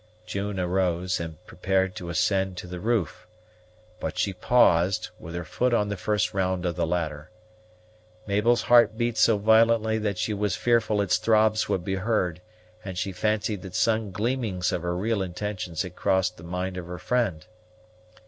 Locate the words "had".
15.83-15.95